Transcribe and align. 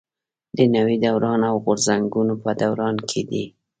د 0.57 0.59
نوي 0.75 0.97
دوران 1.05 1.41
او 1.49 1.55
غورځنګونو 1.63 2.33
په 2.43 2.51
دوران 2.61 2.95
کې 3.09 3.21
دي. 3.29 3.45